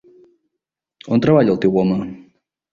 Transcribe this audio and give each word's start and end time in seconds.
On 1.17 1.23
treballa, 1.27 1.55
el 1.57 1.63
teu 1.69 1.81
home? 1.85 2.03